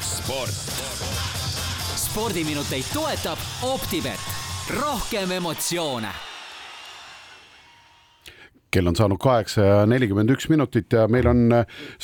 sport. 0.00 0.56
spordiminuteid 1.96 2.88
toetab 2.94 3.38
Optibet, 3.62 4.20
rohkem 4.80 5.32
emotsioone 5.32 6.14
kell 8.70 8.86
on 8.86 8.96
saanud 8.96 9.18
kaheksa 9.20 9.64
ja 9.64 9.86
nelikümmend 9.88 10.30
üks 10.34 10.48
minutit 10.52 10.92
ja 10.92 11.06
meil 11.08 11.26
on 11.30 11.54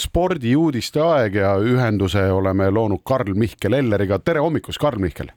spordiuudiste 0.01 1.03
aeg 1.05 1.37
ja 1.43 1.51
ühenduse 1.61 2.25
oleme 2.33 2.71
loonud 2.71 3.05
Karl-Mihkel 3.05 3.77
Elleriga. 3.81 4.19
tere 4.19 4.41
hommikust, 4.41 4.81
Karl-Mihkel! 4.81 5.29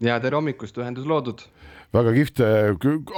Ja 0.00 0.18
tere 0.20 0.38
hommikust, 0.40 0.78
ühendus 0.78 1.06
loodud 1.06 1.44
väga 1.94 2.12
kihvt, 2.16 2.40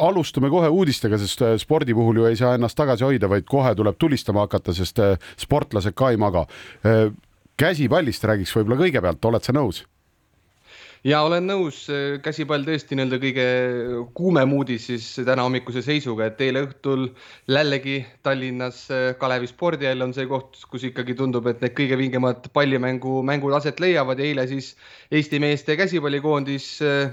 alustame 0.04 0.50
kohe 0.52 0.68
uudistega, 0.68 1.18
sest 1.20 1.42
äh, 1.44 1.54
spordi 1.60 1.94
puhul 1.96 2.20
ju 2.20 2.26
ei 2.28 2.36
saa 2.36 2.56
ennast 2.58 2.76
tagasi 2.76 3.06
hoida, 3.06 3.30
vaid 3.32 3.46
kohe 3.48 3.72
tuleb 3.78 3.96
tulistama 3.96 4.44
hakata, 4.44 4.74
sest 4.76 5.00
äh, 5.00 5.14
sportlased 5.40 5.96
ka 5.96 6.10
ei 6.12 6.20
maga. 6.20 6.44
Äh, 6.84 7.08
käsipallist 7.56 8.26
räägiks 8.28 8.52
võib-olla 8.56 8.82
kõigepealt, 8.82 9.30
oled 9.30 9.46
sa 9.46 9.56
nõus? 9.56 9.86
Ja 11.06 11.20
olen 11.22 11.46
nõus, 11.46 11.84
käsipall 12.24 12.64
tõesti 12.66 12.96
nii-öelda 12.98 13.18
kõige 13.22 13.44
kuumem 14.16 14.52
uudis 14.56 14.88
siis 14.88 15.04
täna 15.26 15.44
hommikuse 15.46 15.82
seisuga, 15.84 16.26
et 16.26 16.40
eile 16.42 16.64
õhtul 16.66 17.04
jällegi 17.50 18.00
Tallinnas 18.26 18.80
Kalevi 19.20 19.46
spordihall 19.50 20.02
on 20.02 20.14
see 20.16 20.26
koht, 20.30 20.58
kus 20.70 20.86
ikkagi 20.88 21.14
tundub, 21.18 21.46
et 21.50 21.62
need 21.62 21.76
kõige 21.78 21.98
vingemad 22.00 22.48
pallimängu, 22.56 23.20
mängud 23.26 23.54
aset 23.54 23.78
leiavad. 23.82 24.18
Ja 24.18 24.30
eile 24.32 24.46
siis 24.50 24.72
Eesti 25.14 25.38
meeste 25.42 25.76
käsipallikoondis 25.78 26.70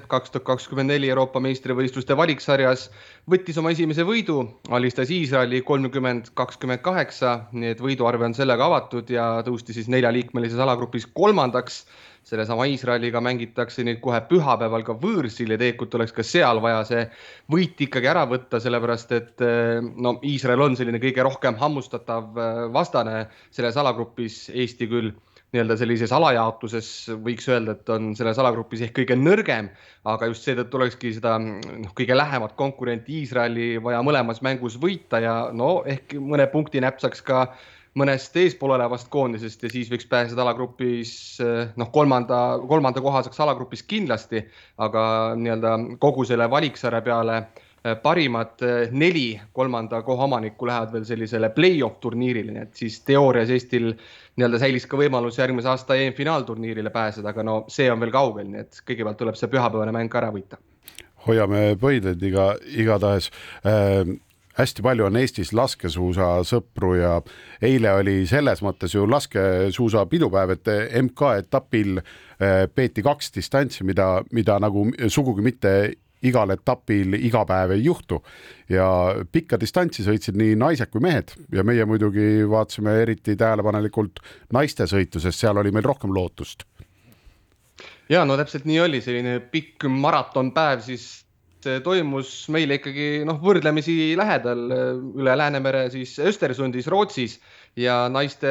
kaks 0.09 0.33
tuhat 0.33 0.47
kakskümmend 0.47 0.89
neli 0.89 1.11
Euroopa 1.13 1.41
meistrivõistluste 1.43 2.17
valiksarjas 2.17 2.87
võttis 3.29 3.59
oma 3.61 3.75
esimese 3.75 4.05
võidu, 4.07 4.39
alistas 4.73 5.11
Iisraeli 5.13 5.61
kolmkümmend, 5.67 6.33
kakskümmend 6.37 6.81
kaheksa, 6.83 7.35
nii 7.53 7.75
et 7.75 7.83
võiduarve 7.83 8.25
on 8.25 8.33
sellega 8.37 8.65
avatud 8.71 9.13
ja 9.13 9.27
tõusti 9.45 9.75
siis 9.77 9.91
neljaliikmelises 9.93 10.59
alagrupis 10.65 11.05
kolmandaks 11.13 11.83
sellesama 12.27 12.67
Iisraeliga 12.71 13.21
mängitakse 13.23 13.83
nüüd 13.85 13.99
kohe 14.03 14.21
pühapäeval 14.29 14.85
ka 14.87 14.95
võõrsil 14.99 15.53
ja 15.53 15.59
tegelikult 15.59 15.97
oleks 15.99 16.15
ka 16.15 16.25
seal 16.27 16.61
vaja 16.63 16.83
see 16.87 17.03
võit 17.51 17.79
ikkagi 17.87 18.09
ära 18.09 18.23
võtta, 18.29 18.61
sellepärast 18.63 19.11
et 19.17 19.43
eh, 19.43 19.81
no 19.81 20.17
Iisrael 20.23 20.63
on 20.63 20.77
selline 20.79 21.01
kõige 21.03 21.25
rohkem 21.27 21.59
hammustatav 21.59 22.39
eh, 22.39 22.63
vastane 22.73 23.27
selles 23.51 23.77
alagrupis, 23.79 24.47
Eesti 24.53 24.89
küll 24.91 25.13
nii-öelda 25.53 25.75
sellises 25.77 26.11
alajaotuses 26.15 26.87
võiks 27.21 27.45
öelda, 27.51 27.75
et 27.75 27.89
on 27.93 28.13
selles 28.17 28.39
alagrupis 28.41 28.81
ehk 28.87 28.95
kõige 28.97 29.17
nõrgem, 29.19 29.69
aga 30.09 30.31
just 30.31 30.47
seetõttu 30.47 30.79
olekski 30.79 31.11
seda 31.13 31.35
noh, 31.43 31.91
kõige 31.93 32.17
lähemat 32.17 32.55
konkurenti 32.57 33.19
Iisraeli 33.19 33.75
vaja 33.83 34.01
mõlemas 34.05 34.41
mängus 34.45 34.79
võita 34.81 35.21
ja 35.21 35.35
no 35.53 35.83
ehk 35.85 36.17
mõne 36.17 36.47
punkti 36.49 36.81
näpsaks 36.81 37.21
ka 37.27 37.45
mõnest 37.99 38.37
eespool 38.41 38.73
olevast 38.75 39.09
koondisest 39.13 39.63
ja 39.63 39.69
siis 39.71 39.91
võiks 39.91 40.07
pääseda 40.09 40.41
alagrupis 40.41 41.13
noh, 41.77 41.91
kolmanda, 41.93 42.39
kolmanda 42.67 43.03
koha 43.03 43.21
saaks 43.25 43.43
alagrupis 43.43 43.85
kindlasti, 43.89 44.41
aga 44.81 45.03
nii-öelda 45.37 45.75
kogu 46.01 46.25
selle 46.25 46.49
valiksarja 46.49 47.03
peale 47.05 47.37
eh, 47.37 47.93
parimad 48.01 48.65
eh, 48.65 48.89
neli 48.91 49.27
kolmanda 49.53 50.01
koha 50.05 50.25
omanikku 50.29 50.67
lähevad 50.69 50.93
veel 50.95 51.07
sellisele 51.07 51.51
play-off 51.53 52.01
turniirile, 52.01 52.55
nii 52.55 52.65
et 52.65 52.83
siis 52.83 52.99
teoorias 53.05 53.53
Eestil 53.53 53.91
nii-öelda 53.93 54.61
säilis 54.65 54.89
ka 54.89 54.97
võimalus 54.97 55.37
järgmise 55.37 55.69
aasta 55.69 55.97
EM-finaalturniirile 56.01 56.93
pääseda, 56.93 57.29
aga 57.29 57.45
no 57.45 57.63
see 57.69 57.91
on 57.93 58.01
veel 58.01 58.13
kaugel, 58.13 58.49
nii 58.49 58.65
et 58.65 58.83
kõigepealt 58.87 59.21
tuleb 59.21 59.37
see 59.37 59.53
pühapäevane 59.53 59.93
mäng 59.93 60.21
ära 60.21 60.33
võita. 60.33 60.61
Hoiame 61.23 61.77
pöidlaid 61.79 62.23
iga, 62.25 62.53
igatahes. 62.67 63.29
Äh, 63.63 64.17
hästi 64.57 64.85
palju 64.85 65.07
on 65.07 65.17
Eestis 65.17 65.53
laskesuusasõpru 65.57 66.93
ja 66.99 67.13
eile 67.61 67.93
oli 67.99 68.17
selles 68.29 68.61
mõttes 68.65 68.93
ju 68.93 69.07
laskesuusa 69.09 70.05
pidupäev, 70.11 70.55
et 70.55 70.71
MK-etapil 71.01 71.99
eh, 71.99 72.63
peeti 72.75 73.05
kaks 73.05 73.33
distantsi, 73.35 73.83
mida, 73.87 74.21
mida 74.31 74.59
nagu 74.61 74.87
sugugi 75.07 75.45
mitte 75.45 75.73
igal 76.23 76.53
etapil 76.55 77.17
iga 77.19 77.43
päev 77.47 77.73
ei 77.75 77.83
juhtu 77.83 78.19
ja 78.71 78.87
pikka 79.31 79.59
distantsi 79.59 80.05
sõitsid 80.05 80.37
nii 80.39 80.55
naised 80.59 80.91
kui 80.93 81.03
mehed 81.03 81.33
ja 81.51 81.65
meie 81.67 81.85
muidugi 81.89 82.45
vaatasime 82.49 82.95
eriti 83.01 83.35
tähelepanelikult 83.39 84.21
naiste 84.55 84.87
sõitu, 84.89 85.19
sest 85.23 85.43
seal 85.43 85.59
oli 85.59 85.73
meil 85.75 85.85
rohkem 85.85 86.13
lootust. 86.15 86.63
ja 88.09 88.23
no 88.25 88.37
täpselt 88.39 88.65
nii 88.69 88.79
oli, 88.79 89.01
selline 89.01 89.39
pikk 89.51 89.89
maratonpäev 89.89 90.83
siis 90.85 91.22
toimus 91.83 92.31
meile 92.53 92.77
ikkagi 92.79 93.23
noh, 93.27 93.39
võrdlemisi 93.41 94.13
lähedal 94.19 94.65
üle 94.69 95.35
Läänemere 95.39 95.87
siis 95.93 96.15
Östersundis 96.19 96.89
Rootsis 96.91 97.37
ja 97.79 98.03
naiste 98.11 98.49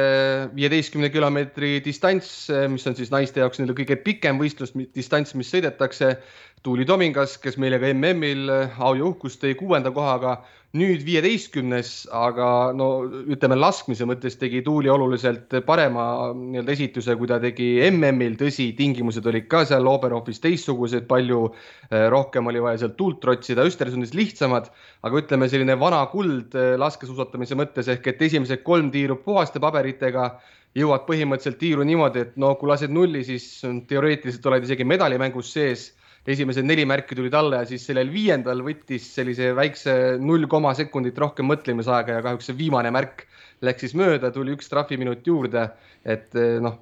viieteistkümne 0.55 1.09
kilomeetri 1.13 1.77
distants, 1.85 2.49
mis 2.69 2.87
on 2.89 2.97
siis 2.97 3.11
naiste 3.13 3.43
jaoks 3.43 3.59
nii-öelda 3.59 3.77
kõige 3.77 3.99
pikem 4.03 4.41
võistlusdistants, 4.41 5.35
mis 5.39 5.51
sõidetakse. 5.53 6.17
Tuuli 6.63 6.85
Tomingas, 6.87 7.35
kes 7.43 7.57
meile 7.59 7.75
ka 7.75 7.89
MM-il 7.91 8.47
au 8.79 8.93
ja 8.95 9.03
uhkust 9.09 9.41
tõi 9.41 9.51
kuuenda 9.59 9.91
kohaga, 9.91 10.37
nüüd 10.73 11.03
viieteistkümnes, 11.05 11.89
aga 12.17 12.47
no 12.73 12.87
ütleme, 13.29 13.53
laskmise 13.61 14.07
mõttes 14.09 14.39
tegi 14.41 14.63
Tuuli 14.65 14.89
oluliselt 14.89 15.53
parema 15.67 16.05
nii-öelda 16.33 16.73
esituse, 16.73 17.13
kui 17.19 17.29
ta 17.29 17.37
tegi 17.43 17.67
MM-il, 17.91 18.33
tõsi, 18.39 18.71
tingimused 18.79 19.29
olid 19.29 19.45
ka 19.51 19.61
seal 19.69 19.85
Oberhofis 19.91 20.41
teistsugused, 20.41 21.05
palju 21.11 21.43
eh, 21.51 22.07
rohkem 22.09 22.49
oli 22.49 22.63
vaja 22.65 22.81
sealt 22.81 22.97
tuult 22.97 23.21
trotsida, 23.21 23.67
Östersundis 23.69 24.15
lihtsamad, 24.17 24.71
aga 25.05 25.21
ütleme, 25.21 25.51
selline 25.51 25.77
vana 25.77 26.01
kuld 26.09 26.57
eh, 26.57 26.73
laskesuusatamise 26.81 27.59
mõttes 27.59 27.93
ehk 27.93 28.09
et 28.09 28.25
esimesed 28.31 28.65
kolm 28.65 28.89
tiiru 28.95 29.19
puhaste 29.21 29.61
paberitega, 29.61 30.31
jõuad 30.73 31.05
põhimõtteliselt 31.05 31.61
tiiru 31.61 31.85
niimoodi, 31.85 32.25
et 32.25 32.41
no 32.41 32.55
kui 32.57 32.73
lased 32.73 32.89
nulli, 32.89 33.21
siis 33.27 33.45
teoreetiliselt 33.61 34.49
oled 34.49 34.65
isegi 34.65 34.89
medalimängus 34.89 35.53
sees. 35.53 35.91
Esimesed 36.27 36.63
neli 36.65 36.85
märki 36.87 37.17
tulid 37.19 37.33
alla 37.35 37.61
ja 37.61 37.67
siis 37.67 37.83
sellel 37.89 38.11
viiendal 38.13 38.61
võttis 38.63 39.09
sellise 39.17 39.51
väikse 39.57 39.95
null 40.23 40.47
koma 40.51 40.71
sekundit 40.77 41.17
rohkem 41.19 41.49
mõtlemisaega 41.51 42.19
ja 42.19 42.25
kahjuks 42.25 42.51
see 42.51 42.59
viimane 42.61 42.91
märk 42.95 43.25
läks 43.63 43.85
siis 43.85 43.95
mööda, 43.97 44.31
tuli 44.33 44.53
üks 44.55 44.69
trahviminut 44.71 45.27
juurde. 45.27 45.69
et 46.03 46.35
eh, 46.35 46.57
noh, 46.59 46.81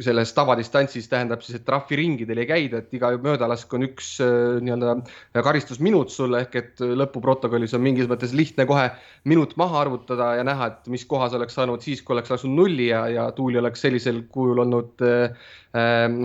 selles 0.00 0.30
tavadistantsis 0.32 1.10
tähendab 1.12 1.42
siis, 1.44 1.58
et 1.58 1.66
trahviringidel 1.66 2.38
ei 2.40 2.46
käida, 2.48 2.78
et 2.80 2.94
iga 2.96 3.10
möödalask 3.20 3.74
on 3.76 3.84
üks 3.84 4.14
eh, 4.24 4.56
nii-öelda 4.64 5.42
karistusminut 5.44 6.08
sulle 6.14 6.40
ehk 6.46 6.56
et 6.56 6.80
lõpuprotokollis 6.80 7.76
on 7.76 7.84
mingis 7.84 8.08
mõttes 8.08 8.32
lihtne 8.32 8.64
kohe 8.64 8.86
minut 9.28 9.52
maha 9.60 9.82
arvutada 9.84 10.30
ja 10.38 10.46
näha, 10.48 10.70
et 10.72 10.88
mis 10.88 11.04
kohas 11.04 11.36
oleks 11.36 11.58
saanud 11.58 11.84
siis, 11.84 12.00
kui 12.00 12.16
oleks 12.16 12.32
lasknud 12.32 12.56
nulli 12.56 12.88
ja, 12.88 13.04
ja 13.12 13.28
tuuli 13.36 13.60
oleks 13.60 13.84
sellisel 13.84 14.24
kujul 14.32 14.64
olnud 14.64 15.04
äh, 15.04 15.52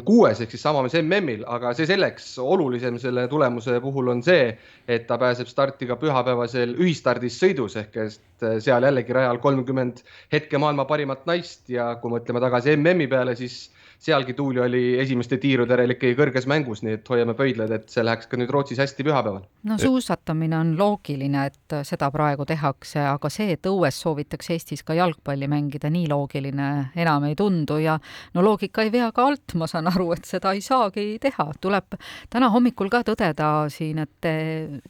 kuues 0.07 0.39
ehk 0.39 0.53
siis 0.53 0.61
sama 0.63 0.83
mis 0.85 0.95
MM-il, 0.95 1.43
aga 1.49 1.73
see 1.75 1.87
selleks, 1.89 2.37
olulisem 2.39 2.95
selle 3.01 3.25
tulemuse 3.27 3.79
puhul 3.83 4.13
on 4.13 4.21
see, 4.23 4.53
et 4.87 5.03
ta 5.09 5.17
pääseb 5.19 5.49
starti 5.51 5.89
ka 5.89 5.97
pühapäevasel 5.99 6.77
ühistardis 6.79 7.39
sõidus 7.41 7.75
ehk 7.81 7.97
et 8.05 8.45
seal 8.63 8.87
jällegi 8.87 9.13
rajal 9.13 9.41
kolmkümmend 9.43 9.80
kolmkümmend 9.81 10.03
hetke 10.31 10.57
maailma 10.57 10.85
parimat 10.85 11.25
naist 11.25 11.69
ja 11.69 11.95
kui 12.01 12.13
mõtleme 12.13 12.41
tagasi 12.43 12.75
MM-i 12.77 13.07
peale, 13.07 13.35
siis 13.35 13.69
sealgi 14.01 14.33
Tuuli 14.33 14.59
oli 14.59 14.99
esimeste 14.99 15.37
tiirude 15.37 15.75
järel 15.75 15.93
ikkagi 15.93 16.15
kõrges 16.17 16.47
mängus, 16.49 16.79
nii 16.81 16.95
et 16.97 17.09
hoiame 17.09 17.35
pöidlad, 17.37 17.69
et 17.75 17.91
see 17.93 18.01
läheks 18.01 18.25
ka 18.31 18.39
nüüd 18.39 18.49
Rootsis 18.49 18.79
hästi 18.81 19.05
pühapäeval. 19.05 19.43
no 19.69 19.77
suusatamine 19.77 20.57
on 20.57 20.71
loogiline, 20.77 21.43
et 21.51 21.75
seda 21.85 22.09
praegu 22.11 22.47
tehakse, 22.49 22.97
aga 23.11 23.29
see, 23.29 23.51
et 23.53 23.69
õues 23.69 23.99
soovitakse 24.01 24.55
Eestis 24.57 24.81
ka 24.83 24.97
jalgpalli 24.97 25.45
mängida, 25.51 25.91
nii 25.93 26.09
loogiline 26.09 26.71
enam 26.97 27.27
ei 27.29 27.37
tundu 27.37 27.77
ja 27.77 27.99
no 28.33 28.45
loogika 28.45 28.81
ei 28.81 28.91
vea 28.91 29.11
ka 29.13 29.27
alt, 29.29 29.53
ma 29.61 29.69
saan 29.69 29.91
aru, 29.93 30.09
et 30.17 30.25
seda 30.25 30.55
ei 30.57 30.65
saagi 30.65 31.05
teha, 31.21 31.51
tuleb 31.61 31.99
täna 32.33 32.49
hommikul 32.49 32.89
ka 32.89 33.03
tõdeda 33.05 33.51
siin, 33.69 34.01
et 34.01 34.31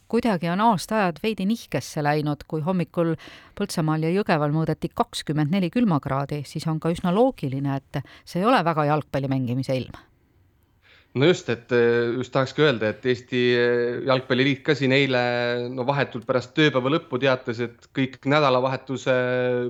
kuidagi 0.08 0.48
on 0.56 0.64
aastaajad 0.72 1.20
veidi 1.24 1.50
nihkesse 1.52 2.00
läinud, 2.04 2.48
kui 2.48 2.64
hommikul 2.64 3.18
Põltsamaal 3.60 4.08
ja 4.08 4.10
Jõgeval 4.16 4.56
mõõdeti 4.72 4.92
kakskümmend 4.96 5.52
neli 5.52 5.70
külmakraadi, 5.72 6.44
siis 6.48 6.68
on 6.68 6.80
ka 6.80 6.92
üsna 6.94 7.12
loogiline, 7.14 7.76
et 7.76 8.02
see 8.24 8.42
ei 8.42 8.48
ole 8.48 8.64
väga 8.64 8.88
jalgpalli 8.92 9.30
mängimise 9.32 9.76
ilm. 9.76 10.00
No 11.12 11.28
just, 11.28 11.50
et 11.52 11.72
eh, 11.76 12.14
just 12.16 12.32
tahakski 12.32 12.64
öelda, 12.64 12.94
et 12.94 13.04
Eesti 13.04 13.40
eh, 13.60 13.98
Jalgpalliliit 14.08 14.62
ka 14.64 14.72
siin 14.80 14.94
eile 14.96 15.20
no 15.68 15.84
vahetult 15.84 16.24
pärast 16.24 16.54
tööpäeva 16.56 16.94
lõppu 16.94 17.20
teatas, 17.20 17.60
et 17.60 17.90
kõik 17.92 18.16
nädalavahetuse 18.32 19.16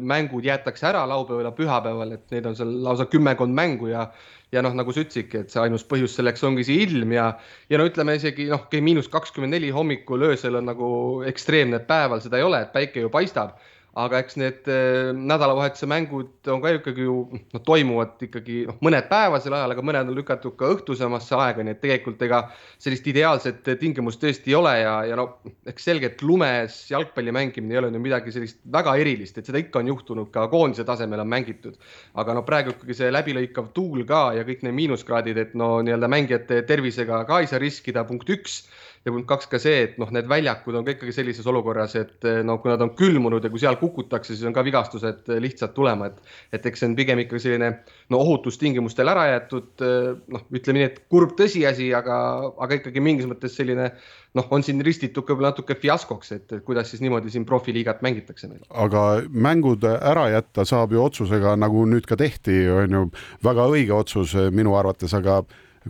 mängud 0.05 0.45
jäetakse 0.45 0.85
ära 0.91 1.01
laupäeval 1.09 1.49
ja 1.49 1.53
pühapäeval, 1.57 2.13
et 2.13 2.29
neid 2.35 2.45
on 2.45 2.59
seal 2.59 2.75
lausa 2.85 3.09
kümmekond 3.09 3.57
mängu 3.57 3.89
ja 3.89 4.11
ja 4.51 4.61
noh, 4.61 4.75
nagu 4.75 4.93
sa 4.93 5.01
ütlesidki, 5.01 5.41
et 5.41 5.49
see 5.49 5.63
ainus 5.63 5.85
põhjus 5.87 6.13
selleks 6.19 6.43
ongi 6.45 6.67
see 6.67 6.83
ilm 6.83 7.15
ja, 7.15 7.31
ja 7.71 7.79
no 7.79 7.87
ütleme 7.89 8.19
isegi 8.19 8.49
noh, 8.51 8.67
miinus 8.83 9.09
kakskümmend 9.09 9.55
neli 9.55 9.71
hommikul, 9.73 10.27
öösel 10.27 10.59
on 10.59 10.67
nagu 10.69 10.89
ekstreemne, 11.25 11.79
et 11.79 11.87
päeval 11.89 12.21
seda 12.21 12.37
ei 12.37 12.45
ole, 12.45 12.59
et 12.67 12.73
päike 12.75 13.01
ju 13.01 13.09
paistab 13.09 13.55
aga 13.99 14.21
eks 14.23 14.37
need 14.39 14.67
äh, 14.71 15.09
nädalavahetuse 15.11 15.87
mängud 15.89 16.47
on 16.51 16.61
ka 16.63 16.71
ikkagi 16.77 17.03
ju, 17.03 17.15
noh, 17.51 17.61
toimuvad 17.67 18.21
ikkagi 18.23 18.61
noh, 18.69 18.77
mõned 18.85 19.09
päevasel 19.09 19.55
ajal, 19.57 19.73
aga 19.73 19.83
mõned 19.83 20.11
on 20.11 20.15
lükatud 20.15 20.55
ka 20.59 20.69
õhtusemasse 20.71 21.35
aega, 21.35 21.65
nii 21.65 21.75
et 21.75 21.81
tegelikult 21.83 22.21
ega 22.23 22.39
sellist 22.79 23.09
ideaalset 23.11 23.67
tingimust 23.81 24.21
tõesti 24.23 24.53
ei 24.53 24.55
ole 24.55 24.77
ja, 24.79 24.93
ja 25.09 25.17
no 25.19 25.25
eks 25.67 25.89
selge, 25.89 26.13
et 26.13 26.23
lumes 26.23 26.77
jalgpalli 26.91 27.35
mängimine 27.35 27.75
ei 27.75 27.81
ole 27.81 27.89
nüüd 27.91 28.05
midagi 28.05 28.31
sellist 28.31 28.61
väga 28.71 28.95
erilist, 29.01 29.41
et 29.41 29.49
seda 29.49 29.59
ikka 29.59 29.81
on 29.83 29.91
juhtunud, 29.91 30.31
ka 30.31 30.47
koondise 30.53 30.87
tasemel 30.87 31.25
on 31.25 31.31
mängitud. 31.31 31.75
aga 32.15 32.37
no 32.37 32.45
praegu 32.47 32.71
ikkagi 32.71 32.95
see 32.95 33.11
läbilõikav 33.11 33.73
tuul 33.75 34.05
ka 34.07 34.29
ja 34.37 34.47
kõik 34.47 34.63
need 34.63 34.77
miinuskraadid, 34.79 35.37
et 35.37 35.57
no 35.59 35.81
nii-öelda 35.83 36.07
mängijate 36.11 36.63
tervisega 36.69 37.25
ka 37.27 37.41
ei 37.43 37.51
saa 37.51 37.59
riskida, 37.59 38.07
punkt 38.07 38.31
üks 38.31 38.61
ja 39.05 39.11
punkt 39.13 39.27
kaks 39.29 39.49
ka 39.49 39.59
see, 39.61 39.85
et 39.87 39.97
noh, 40.01 40.09
need 40.13 40.27
väljakud 40.29 40.75
on 40.77 40.85
ka 40.85 40.93
ikkagi 40.93 41.13
sellises 41.15 41.47
olukorras, 41.49 41.95
et 41.97 42.27
eh, 42.27 42.41
no 42.45 42.59
kui 42.61 42.71
nad 42.71 42.81
on 42.85 42.93
külmunud 42.97 43.43
ja 43.43 43.49
kui 43.53 43.61
seal 43.61 43.79
kukutakse, 43.81 44.35
siis 44.35 44.47
on 44.47 44.55
ka 44.55 44.63
vigastused 44.65 45.29
eh, 45.29 45.39
lihtsalt 45.43 45.73
tulema, 45.75 46.11
et, 46.11 46.33
et 46.55 46.65
eks 46.69 46.83
see 46.83 46.89
on 46.89 46.95
pigem 46.97 47.21
ikkagi 47.23 47.43
selline 47.45 47.71
no 48.13 48.21
ohutustingimustel 48.23 49.11
ära 49.11 49.27
jäetud, 49.33 49.71
eh, 49.85 50.11
noh, 50.35 50.45
ütleme 50.53 50.79
nii, 50.79 50.89
et 50.91 50.99
kurb 51.11 51.33
tõsiasi, 51.39 51.89
aga, 51.97 52.17
aga 52.61 52.79
ikkagi 52.79 53.03
mingis 53.03 53.29
mõttes 53.29 53.57
selline 53.57 53.89
noh, 54.37 54.47
on 54.53 54.65
siin 54.65 54.83
ristitud 54.85 55.27
ka 55.27 55.37
natuke 55.41 55.75
fiaskoks, 55.81 56.31
et 56.37 56.55
kuidas 56.67 56.93
siis 56.93 57.03
niimoodi 57.03 57.33
siin 57.33 57.47
profiliigat 57.49 58.03
mängitakse 58.05 58.51
meil. 58.51 58.63
aga 58.69 59.07
mängud 59.31 59.87
ära 59.91 60.29
jätta 60.35 60.65
saab 60.67 60.95
ju 60.95 61.03
otsusega, 61.03 61.57
nagu 61.59 61.83
nüüd 61.89 62.07
ka 62.09 62.19
tehti, 62.19 62.63
on 62.71 62.99
ju 62.99 63.03
väga 63.43 63.67
õige 63.73 63.97
otsus 63.97 64.37
minu 64.53 64.77
arvates, 64.79 65.13
aga 65.17 65.41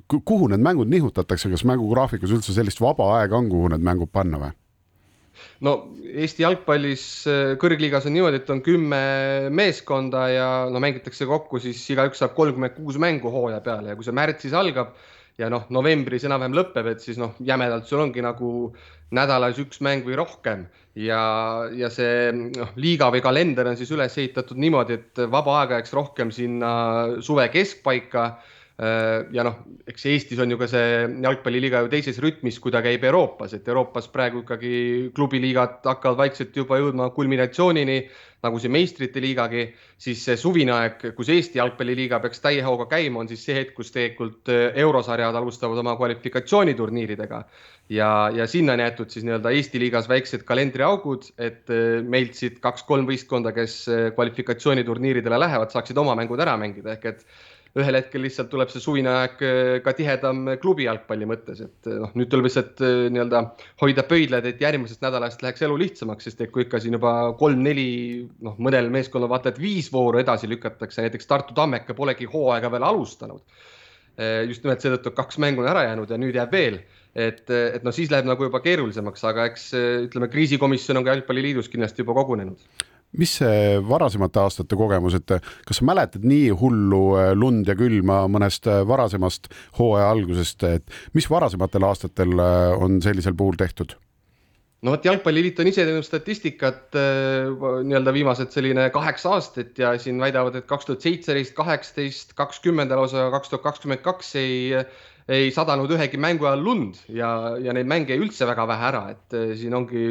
kuhu 0.07 0.47
need 0.47 0.63
mängud 0.63 0.89
nihutatakse, 0.91 1.51
kas 1.51 1.65
mängugraafikus 1.67 2.31
üldse 2.31 2.55
sellist 2.55 2.81
vaba 2.81 3.09
aega 3.19 3.37
on, 3.37 3.49
kuhu 3.51 3.71
need 3.73 3.83
mängud 3.85 4.11
panna 4.11 4.39
või? 4.39 4.53
No 5.65 5.75
Eesti 6.11 6.45
jalgpallis 6.45 7.05
äh, 7.29 7.53
kõrgliigas 7.61 8.07
on 8.09 8.15
niimoodi, 8.17 8.41
et 8.41 8.51
on 8.53 8.61
kümme 8.65 9.01
meeskonda 9.53 10.27
ja 10.31 10.49
no 10.71 10.81
mängitakse 10.83 11.27
kokku, 11.29 11.61
siis 11.63 11.81
igaüks 11.93 12.21
saab 12.21 12.35
kolmkümmend 12.37 12.77
kuus 12.77 12.99
mängu 13.01 13.31
hooaja 13.33 13.61
peale 13.65 13.93
ja 13.93 13.97
kui 13.99 14.07
see 14.07 14.15
märtsis 14.15 14.55
algab 14.57 14.95
ja 15.39 15.49
noh, 15.51 15.65
novembris 15.73 16.25
enam-vähem 16.27 16.55
lõpeb, 16.55 16.91
et 16.91 17.03
siis 17.03 17.19
noh, 17.21 17.33
jämedalt 17.45 17.87
sul 17.89 18.03
ongi 18.03 18.23
nagu 18.23 18.71
nädalas 19.15 19.59
üks 19.61 19.81
mäng 19.83 20.05
või 20.07 20.17
rohkem. 20.19 20.65
Ja, 20.99 21.21
ja 21.75 21.87
see 21.91 22.31
noh, 22.35 22.73
liiga 22.79 23.07
või 23.13 23.23
kalender 23.23 23.69
on 23.71 23.77
siis 23.79 23.91
üles 23.95 24.17
ehitatud 24.19 24.59
niimoodi, 24.59 24.99
et 24.99 25.21
vaba 25.31 25.61
aega 25.61 25.79
jääks 25.79 25.95
rohkem 25.95 26.33
sinna 26.35 26.71
suve 27.23 27.47
keskpaika 27.53 28.25
ja 28.81 29.43
noh, 29.45 29.59
eks 29.85 30.07
Eestis 30.09 30.39
on 30.41 30.49
ju 30.49 30.57
ka 30.57 30.65
see 30.69 30.85
jalgpalliliiga 31.21 31.83
ju 31.83 31.91
teises 31.91 32.17
rütmis, 32.23 32.57
kui 32.61 32.73
ta 32.73 32.81
käib 32.81 33.03
Euroopas, 33.05 33.53
et 33.53 33.67
Euroopas 33.69 34.07
praegu 34.09 34.41
ikkagi 34.41 35.11
klubiliigad 35.13 35.83
hakkavad 35.85 36.17
vaikselt 36.23 36.57
juba 36.57 36.79
jõudma 36.81 37.11
kulminatsioonini, 37.13 37.99
nagu 38.41 38.57
see 38.57 38.71
meistrite 38.73 39.21
liigagi, 39.21 39.67
siis 40.01 40.23
see 40.25 40.37
suvine 40.39 40.73
aeg, 40.73 41.03
kus 41.17 41.29
Eesti 41.29 41.61
jalgpalliliiga 41.61 42.17
peaks 42.23 42.41
täie 42.41 42.63
hooga 42.65 42.87
käima, 42.89 43.21
on 43.21 43.29
siis 43.29 43.43
see 43.45 43.59
hetk, 43.59 43.75
kus 43.77 43.93
tegelikult 43.93 44.49
äh, 44.49 44.71
eurosarjad 44.81 45.37
alustavad 45.37 45.83
oma 45.83 45.93
kvalifikatsiooniturniiridega. 45.99 47.43
ja, 47.93 48.09
ja 48.33 48.47
sinna 48.47 48.73
on 48.73 48.81
jäetud 48.81 49.13
siis 49.13 49.27
nii-öelda 49.27 49.53
Eesti 49.53 49.83
liigas 49.83 50.09
väiksed 50.09 50.47
kalendriaugud, 50.47 51.29
et 51.37 51.69
äh, 51.69 52.01
meilt 52.01 52.33
siit 52.33 52.57
kaks-kolm 52.65 53.05
võistkonda, 53.05 53.53
kes 53.53 53.83
kvalifikatsiooniturniiridele 54.17 55.37
lähevad, 55.45 55.69
saaksid 55.69 56.01
oma 56.01 56.17
mängud 56.17 56.41
ära 56.41 56.57
mängida, 56.57 56.97
ehk 56.97 57.09
et 57.13 57.25
ühel 57.79 57.95
hetkel 57.95 58.23
lihtsalt 58.25 58.49
tuleb 58.51 58.71
see 58.71 58.83
suvine 58.83 59.11
aeg 59.13 59.43
äh, 59.47 59.73
ka 59.85 59.93
tihedam 59.95 60.43
klubi 60.61 60.87
jalgpalli 60.87 61.27
mõttes, 61.29 61.61
et 61.63 61.87
äh, 61.87 61.99
noh, 62.03 62.11
nüüd 62.19 62.31
tuleb 62.31 62.49
lihtsalt 62.49 62.83
äh, 62.83 63.05
nii-öelda 63.13 63.43
hoida 63.83 64.03
pöidlad, 64.09 64.47
et 64.49 64.63
järgmisest 64.63 65.03
nädalast 65.05 65.43
läheks 65.45 65.63
elu 65.67 65.77
lihtsamaks, 65.79 66.27
sest 66.27 66.43
et 66.43 66.51
kui 66.51 66.65
ikka 66.65 66.81
siin 66.83 66.97
juba 66.99 67.13
kolm-neli, 67.39 67.89
noh, 68.43 68.57
mõnel 68.59 68.91
meeskonnal 68.91 69.31
vaata 69.31 69.53
et 69.53 69.61
viis 69.61 69.87
vooru 69.93 70.19
edasi 70.19 70.51
lükatakse, 70.51 71.05
näiteks 71.05 71.31
Tartu 71.31 71.55
Tammeka 71.55 71.95
polegi 71.95 72.27
hooaega 72.31 72.73
veel 72.73 72.87
alustanud. 72.89 73.45
just 74.47 74.63
nimelt 74.63 74.83
seetõttu, 74.83 75.09
et 75.09 75.15
kaks 75.15 75.37
mängu 75.39 75.63
on 75.63 75.69
ära 75.71 75.85
jäänud 75.85 76.09
ja 76.11 76.17
nüüd 76.19 76.35
jääb 76.35 76.51
veel 76.51 76.81
et, 77.15 77.47
et 77.49 77.83
noh, 77.83 77.93
siis 77.95 78.11
läheb 78.11 78.27
nagu 78.27 78.43
juba 78.43 78.59
keerulisemaks, 78.61 79.23
aga 79.25 79.45
eks 79.47 79.69
ütleme, 79.77 80.27
kriisikomisjon 80.29 80.99
on 80.99 81.07
ka 81.07 81.15
jalgpalliliidus 81.15 81.71
kindlasti 81.71 82.03
juba 82.03 82.17
kogunenud 82.19 82.59
mis 83.19 83.33
see 83.41 83.79
varasemate 83.87 84.39
aastate 84.41 84.77
kogemus, 84.79 85.17
et 85.17 85.33
kas 85.67 85.81
sa 85.81 85.87
mäletad 85.87 86.25
nii 86.27 86.51
hullu 86.61 87.01
äh, 87.19 87.31
lund 87.37 87.67
ja 87.67 87.75
külma 87.79 88.23
mõnest 88.31 88.69
äh, 88.71 88.83
varasemast 88.87 89.51
hooaja 89.79 90.11
algusest, 90.13 90.63
et 90.67 90.95
mis 91.17 91.27
varasematel 91.31 91.87
aastatel 91.89 92.37
äh, 92.39 92.71
on 92.77 93.01
sellisel 93.03 93.35
puhul 93.37 93.59
tehtud? 93.59 93.97
no 94.81 94.95
vot, 94.95 95.03
Jalgpalliliit 95.05 95.59
on 95.61 95.67
ise 95.69 95.83
teinud 95.85 96.05
statistikat 96.07 96.95
nii-öelda 96.95 98.13
viimased 98.15 98.49
selline 98.49 98.87
kaheksa 98.89 99.35
aastat 99.35 99.77
ja 99.77 99.91
siin 100.01 100.17
väidavad, 100.17 100.57
et 100.57 100.65
kaks 100.65 100.87
tuhat 100.87 101.05
seitseteist, 101.05 101.53
kaheksateist, 101.53 102.33
kakskümmend 102.39 102.95
lausa 102.97 103.27
kaks 103.35 103.51
tuhat 103.51 103.67
kakskümmend 103.67 104.01
kaks 104.01 104.33
ei 104.41 104.71
ei 105.29 105.51
sadanud 105.53 105.91
ühegi 105.93 106.17
mängu 106.21 106.47
ajal 106.49 106.63
lund 106.65 106.99
ja, 107.13 107.29
ja 107.61 107.73
neid 107.75 107.89
mänge 107.89 108.15
üldse 108.17 108.47
väga 108.49 108.65
vähe 108.69 108.87
ära, 108.89 109.01
et 109.13 109.35
eh, 109.37 109.53
siin 109.59 109.75
ongi 109.77 110.05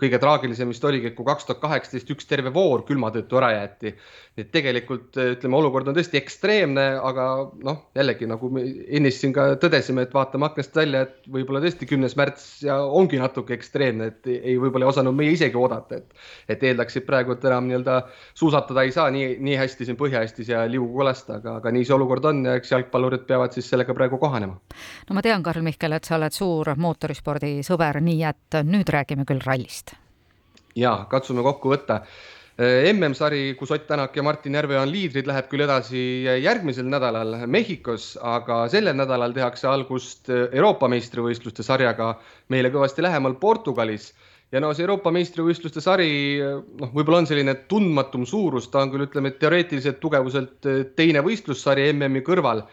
kõige 0.00 0.20
traagilisem 0.20 0.70
vist 0.72 0.84
oligi, 0.84 1.14
kui 1.16 1.26
kaks 1.26 1.48
tuhat 1.48 1.62
kaheksateist 1.62 2.12
üks 2.12 2.28
terve 2.28 2.52
voor 2.54 2.84
külma 2.88 3.12
tõttu 3.14 3.40
ära 3.40 3.52
jäeti. 3.54 3.94
et 4.40 4.50
tegelikult 4.52 5.16
eh, 5.20 5.32
ütleme, 5.34 5.56
olukord 5.56 5.88
on 5.90 5.96
tõesti 5.96 6.20
ekstreemne, 6.20 6.86
aga 7.00 7.26
noh, 7.66 7.80
jällegi 7.96 8.28
nagu 8.28 8.50
me 8.52 8.64
ennist 8.88 9.24
siin 9.24 9.34
ka 9.36 9.50
tõdesime, 9.60 10.06
et 10.06 10.14
vaatame 10.14 10.48
aknast 10.48 10.76
välja, 10.76 11.02
et 11.08 11.28
võib-olla 11.28 11.62
tõesti 11.64 11.88
kümnes 11.88 12.16
märts 12.16 12.46
ja 12.64 12.78
ongi 12.84 13.20
natuke 13.20 13.56
ekstreemne, 13.56 14.10
et 14.12 14.30
ei, 14.32 14.56
võib-olla 14.60 14.88
ei 14.88 14.94
osanud 14.94 15.16
meie 15.16 15.34
isegi 15.36 15.58
oodata, 15.60 16.00
et, 16.00 16.24
et 16.52 16.68
eeldaksid 16.70 17.08
praegu, 17.08 17.36
et 17.36 17.44
enam 17.48 17.68
nii-öelda 17.68 18.00
suusatada 18.34 18.84
ei 18.84 18.94
saa 18.94 19.10
nii, 19.12 19.34
nii 19.40 19.58
hästi 19.60 19.88
siin 19.88 20.00
Põhja-Eestis 20.00 20.52
ja 20.52 20.64
liugu 20.70 21.04
lasta, 21.04 21.40
aga, 21.40 21.58
aga 21.60 21.74
nii 21.74 21.84
see 21.84 21.96
olukord 21.96 22.24
on 22.30 22.44
ja 22.46 22.56
eks 22.60 22.72
jalgpallurid 22.72 23.26
peavad 23.28 23.56
siis 23.56 23.68
sellega 23.68 23.96
praegu 23.96 24.20
kohanema 24.20 24.49
no 24.50 25.16
ma 25.16 25.22
tean, 25.24 25.42
Karl 25.42 25.64
Mihkel, 25.66 25.96
et 25.96 26.08
sa 26.08 26.16
oled 26.18 26.34
suur 26.34 26.74
mootorispordi 26.76 27.60
sõber, 27.66 28.00
nii 28.04 28.22
et 28.28 28.60
nüüd 28.66 28.92
räägime 28.92 29.26
küll 29.28 29.42
rallist. 29.46 29.94
ja 30.76 31.06
katsume 31.10 31.42
kokku 31.46 31.72
võtta. 31.74 32.02
Äh, 32.60 32.90
MM-sari, 32.92 33.54
kus 33.56 33.70
Ott 33.72 33.86
Tänak 33.88 34.16
ja 34.16 34.22
Martin 34.22 34.54
Järve 34.54 34.78
on 34.78 34.90
liidrid, 34.92 35.26
läheb 35.26 35.48
küll 35.48 35.64
edasi 35.64 36.24
järgmisel 36.44 36.88
nädalal 36.90 37.46
Mehhikos, 37.46 38.16
aga 38.20 38.66
sellel 38.68 38.98
nädalal 38.98 39.32
tehakse 39.32 39.68
algust 39.68 40.28
Euroopa 40.30 40.88
meistrivõistluste 40.92 41.64
sarjaga 41.64 42.18
meile 42.48 42.72
kõvasti 42.74 43.06
lähemal 43.06 43.38
Portugalis 43.40 44.12
ja 44.52 44.60
no 44.62 44.72
see 44.74 44.84
Euroopa 44.84 45.12
meistrivõistluste 45.14 45.82
sari, 45.82 46.10
noh, 46.40 46.92
võib-olla 46.94 47.22
on 47.22 47.28
selline 47.30 47.54
tundmatum 47.70 48.26
suurus, 48.26 48.68
ta 48.70 48.82
on 48.84 48.92
küll, 48.92 49.06
ütleme, 49.06 49.32
teoreetiliselt 49.38 50.00
tugevuselt 50.02 50.70
teine 50.98 51.22
võistlussari 51.26 51.90
MM-i 51.94 52.24
kõrval 52.26 52.64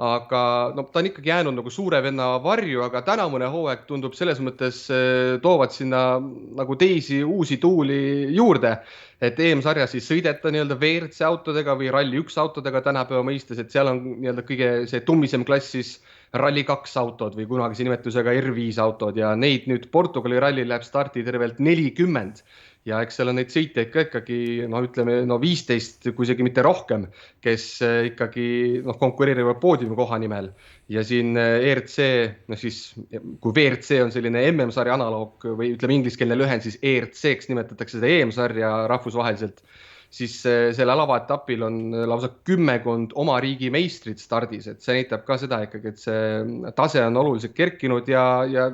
aga 0.00 0.72
no 0.74 0.86
ta 0.88 1.00
on 1.02 1.08
ikkagi 1.10 1.28
jäänud 1.28 1.54
nagu 1.58 1.70
suure 1.70 2.00
venna 2.02 2.38
varju, 2.42 2.80
aga 2.86 3.02
tänavune 3.04 3.48
hooaeg 3.52 3.84
tundub 3.86 4.16
selles 4.16 4.40
mõttes 4.40 4.86
eh, 4.90 5.36
toovad 5.44 5.74
sinna 5.74 6.16
nagu 6.56 6.76
teisi 6.80 7.22
uusi 7.24 7.58
tuuli 7.60 8.32
juurde. 8.32 8.78
et 9.22 9.38
EM-sarjas 9.38 9.92
siis 9.94 10.08
sõideta 10.08 10.50
nii-öelda 10.50 10.74
WRC 10.74 11.20
autodega 11.22 11.76
või 11.78 11.92
Rally1 11.94 12.40
autodega 12.42 12.80
tänapäeva 12.82 13.22
mõistes, 13.22 13.60
et 13.60 13.70
seal 13.70 13.86
on 13.86 14.00
nii-öelda 14.16 14.42
kõige 14.48 14.70
see 14.90 15.04
tummisem 15.06 15.44
klass 15.44 15.70
siis 15.76 15.92
Rally2 16.34 16.96
autod 16.98 17.36
või 17.38 17.46
kunagise 17.46 17.84
nimetusega 17.86 18.32
R5 18.40 18.80
autod 18.82 19.20
ja 19.20 19.36
neid 19.36 19.68
nüüd 19.70 19.90
Portugali 19.92 20.40
rallil 20.42 20.66
läheb 20.68 20.82
starti 20.82 21.22
tervelt 21.22 21.60
nelikümmend 21.62 22.42
ja 22.88 22.98
eks 23.04 23.18
seal 23.18 23.30
on 23.30 23.38
neid 23.38 23.52
sõitjaid 23.52 23.92
ka 23.92 24.04
ikkagi 24.06 24.38
no 24.70 24.82
ütleme 24.86 25.20
no 25.28 25.38
viisteist, 25.42 26.08
kui 26.16 26.26
isegi 26.26 26.46
mitte 26.46 26.64
rohkem, 26.66 27.06
kes 27.44 27.66
äh, 27.86 27.98
ikkagi 28.10 28.46
noh, 28.86 28.98
konkureerivad 29.00 29.60
poodiumikoha 29.62 30.18
nimel. 30.22 30.50
Ja 30.92 31.04
siin 31.06 31.38
ERC, 31.38 32.08
noh 32.50 32.58
siis 32.60 32.82
kui 33.12 33.54
WRC 33.54 34.02
on 34.04 34.12
selline 34.14 34.42
MM-sarja 34.50 34.98
analoog 34.98 35.46
või 35.56 35.72
ütleme 35.76 36.00
ingliskeelne 36.00 36.36
lühend, 36.36 36.66
siis 36.66 36.80
ERC-ks 36.82 37.48
nimetatakse 37.52 38.00
seda 38.00 38.12
EM-sarja 38.18 38.74
rahvusvaheliselt 38.90 39.64
siis 40.12 40.34
äh, 40.46 40.70
sellel 40.76 41.00
avaetapil 41.02 41.64
on 41.66 41.78
lausa 42.08 42.28
kümmekond 42.46 43.14
oma 43.18 43.38
riigi 43.40 43.70
meistrit 43.72 44.20
stardis, 44.20 44.68
et 44.68 44.84
see 44.84 44.98
näitab 44.98 45.24
ka 45.28 45.38
seda 45.40 45.62
ikkagi, 45.66 45.94
et 45.94 46.02
see 46.02 46.72
tase 46.76 47.04
on 47.06 47.16
oluliselt 47.22 47.56
kerkinud 47.56 48.10
ja, 48.12 48.24
ja 48.48 48.68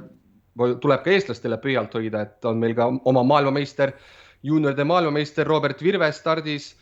tuleb 0.58 1.04
ka 1.04 1.14
eestlastele 1.14 1.58
pöialt 1.62 1.94
hoida, 1.94 2.24
et 2.26 2.44
on 2.48 2.58
meil 2.58 2.74
ka 2.78 2.88
oma 3.10 3.24
maailmameister, 3.26 3.94
juunioride 4.42 4.84
maailmameister 4.84 5.46
Robert 5.46 5.82
Virve 5.82 6.12
stardis, 6.12 6.74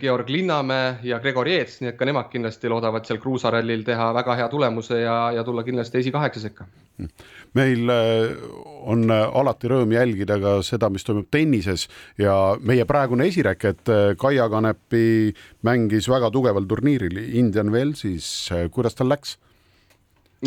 Georg 0.00 0.28
Linnamäe 0.30 0.98
ja 1.02 1.18
Gregor 1.18 1.48
Jeets, 1.50 1.80
nii 1.82 1.90
et 1.90 1.96
ka 1.98 2.06
nemad 2.06 2.28
kindlasti 2.30 2.70
loodavad 2.70 3.02
seal 3.06 3.18
kruusarallil 3.18 3.82
teha 3.82 4.12
väga 4.14 4.36
hea 4.38 4.44
tulemuse 4.52 5.00
ja, 5.00 5.16
ja 5.34 5.42
tulla 5.42 5.64
kindlasti 5.66 5.98
esikaheksa 5.98 6.42
sekka. 6.44 6.66
meil 7.58 7.90
äh, 7.90 8.36
on 8.86 9.10
äh, 9.10 9.24
alati 9.40 9.72
rõõm 9.72 9.90
jälgida 9.96 10.38
ka 10.38 10.54
seda, 10.62 10.90
mis 10.90 11.02
toimub 11.04 11.26
tennises 11.34 11.88
ja 12.18 12.54
meie 12.62 12.86
praegune 12.86 13.26
esireket 13.26 13.90
Kaia 14.18 14.46
Kanepi 14.48 15.34
mängis 15.66 16.06
väga 16.08 16.30
tugeval 16.30 16.68
turniiril 16.70 17.18
Indian 17.18 17.72
Wellsis, 17.74 18.52
kuidas 18.70 18.94
tal 18.94 19.10
läks? 19.10 19.34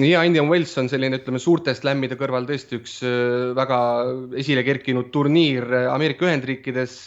Ja 0.03 0.23
Indian 0.27 0.49
Wells 0.51 0.73
on 0.81 0.89
selline, 0.91 1.21
ütleme 1.21 1.39
suurte 1.39 1.75
slämmide 1.75 2.17
kõrval 2.19 2.47
tõesti 2.49 2.79
üks 2.81 2.97
äh, 3.05 3.53
väga 3.55 3.79
esile 4.41 4.65
kerkinud 4.67 5.11
turniir 5.13 5.67
Ameerika 5.93 6.27
Ühendriikides. 6.27 6.97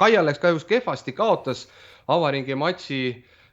Kaia 0.00 0.24
läks 0.26 0.42
kahjuks 0.42 0.66
kehvasti, 0.66 1.14
kaotas 1.14 1.68
avaringi 2.10 2.56
matši 2.58 3.02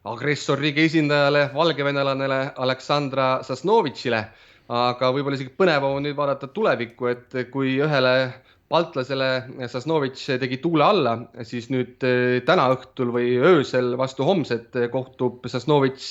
agressorriigi 0.07 0.87
esindajale, 0.87 1.49
valgevenelasele 1.53 2.41
Aleksandra 2.65 3.29
Sasnovitšile. 3.43 4.25
aga 4.67 5.13
võib-olla 5.15 5.37
isegi 5.37 5.53
põnevam 5.55 5.93
on 5.95 6.03
nüüd 6.03 6.15
vaadata 6.17 6.49
tulevikku, 6.51 7.07
et 7.07 7.35
kui 7.53 7.77
ühele 7.79 8.33
baltlasele 8.71 9.29
Sasnovitš 9.71 10.25
tegi 10.41 10.59
tuule 10.63 10.83
alla, 10.83 11.13
siis 11.47 11.69
nüüd 11.71 12.03
eh, 12.07 12.39
täna 12.47 12.67
õhtul 12.73 13.13
või 13.15 13.37
öösel 13.39 13.93
vastu 13.99 14.27
homset 14.27 14.75
kohtub 14.91 15.47
Sasnovitš 15.47 16.09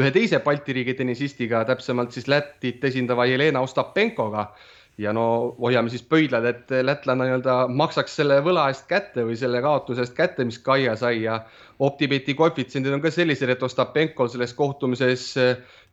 ühe 0.00 0.12
teise 0.14 0.42
Balti 0.44 0.76
riigi 0.76 0.96
tennisistiga, 0.98 1.64
täpsemalt 1.68 2.12
siis 2.12 2.28
Lätit 2.28 2.84
esindava 2.84 3.26
Jelena 3.30 3.64
Ostapenkoga 3.64 4.50
ja 4.98 5.12
no 5.12 5.54
hoiame 5.58 5.90
siis 5.90 6.04
pöidlad, 6.06 6.44
et 6.46 6.72
lätlane 6.86 7.26
nii-öelda 7.26 7.56
maksaks 7.74 8.14
selle 8.20 8.38
võla 8.44 8.68
eest 8.70 8.86
kätte 8.90 9.24
või 9.26 9.36
selle 9.38 9.62
kaotuse 9.64 10.04
eest 10.04 10.14
kätte, 10.14 10.46
mis 10.46 10.60
Kaia 10.62 10.94
sai. 10.96 11.24
Ja 11.24 11.40
OpTibeti 11.82 12.36
koefitsiendid 12.38 12.94
on 12.94 13.02
ka 13.02 13.10
sellised, 13.10 13.50
et 13.50 13.62
Ostapenkol 13.66 14.30
selles 14.30 14.54
kohtumises 14.54 15.26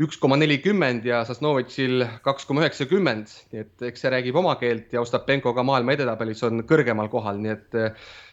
üks 0.01 0.19
koma 0.21 0.37
nelikümmend 0.37 1.05
ja 1.09 1.23
Sasnovitšil 1.25 2.05
kaks 2.25 2.45
koma 2.45 2.61
üheksakümmend, 2.65 3.33
nii 3.53 3.65
et 3.65 3.87
eks 3.89 4.05
see 4.05 4.13
räägib 4.13 4.37
oma 4.37 4.55
keelt 4.61 4.93
ja 4.93 5.01
Ostapenko 5.01 5.55
ka 5.57 5.65
maailma 5.65 5.97
edetabelis 5.97 6.43
on 6.45 6.61
kõrgemal 6.69 7.09
kohal, 7.09 7.41
nii 7.41 7.55
et 7.57 7.79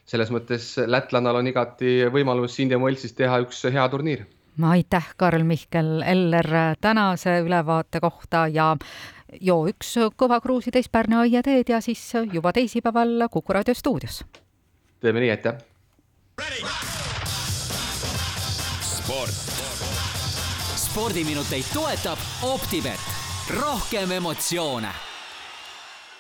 selles 0.09 0.33
mõttes 0.33 0.75
lätlanal 0.85 1.41
on 1.41 1.49
igati 1.49 2.03
võimalus 2.13 2.61
Indian 2.61 2.85
Wellsis 2.85 3.17
teha 3.17 3.41
üks 3.45 3.65
hea 3.73 3.89
turniir. 3.89 4.27
Aitäh, 4.59 5.13
Karl 5.17 5.45
Mihkel 5.47 6.03
Eller 6.03 6.47
tänase 6.81 7.37
ülevaate 7.45 8.01
kohta 8.03 8.49
ja 8.51 8.73
joo 9.41 9.67
üks 9.69 9.95
kõva 10.17 10.41
kruusitäis 10.41 10.89
Pärnu 10.89 11.19
aiateed 11.25 11.69
ja 11.69 11.81
siis 11.81 12.13
juba 12.33 12.53
teisipäeval 12.53 13.29
Kuku 13.31 13.53
raadio 13.53 13.75
stuudios. 13.75 14.25
teeme 15.01 15.21
nii, 15.21 15.31
aitäh. 15.31 15.55
sport. 18.83 19.35
spordiminuteid 20.77 21.65
toetab 21.75 22.19
Optibet, 22.43 23.01
rohkem 23.61 24.11
emotsioone 24.13 25.08